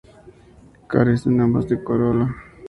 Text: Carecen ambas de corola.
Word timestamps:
Carecen 0.91 1.41
ambas 1.41 1.69
de 1.69 1.83
corola. 1.83 2.35